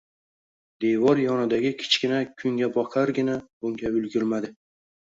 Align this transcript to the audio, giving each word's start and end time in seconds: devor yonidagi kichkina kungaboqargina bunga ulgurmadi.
devor 0.85 1.21
yonidagi 1.25 1.71
kichkina 1.83 2.19
kungaboqargina 2.41 3.39
bunga 3.59 3.97
ulgurmadi. 4.03 4.57